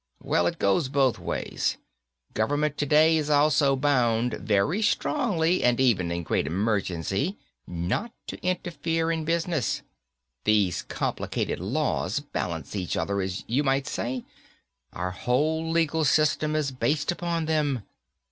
"Well, 0.23 0.47
it 0.47 0.57
goes 0.57 0.89
both 0.89 1.19
ways. 1.19 1.77
Government 2.33 2.75
today 2.75 3.17
is 3.17 3.29
also 3.29 3.75
bound, 3.75 4.33
very 4.33 4.81
strongly, 4.81 5.63
and 5.63 5.79
even 5.79 6.11
in 6.11 6.23
great 6.23 6.47
emergency, 6.47 7.37
not 7.67 8.11
to 8.25 8.43
interfere 8.43 9.11
in 9.11 9.25
business. 9.25 9.83
These 10.43 10.81
complicated 10.81 11.59
laws 11.59 12.19
balance 12.19 12.75
each 12.75 12.97
other, 12.97 13.21
you 13.45 13.63
might 13.63 13.85
say. 13.85 14.23
Our 14.91 15.11
whole 15.11 15.69
legal 15.69 16.03
system 16.03 16.55
is 16.55 16.71
based 16.71 17.11
upon 17.11 17.45
them. 17.45 17.83